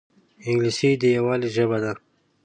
[0.47, 1.93] انګلیسي د یووالي ژبه ده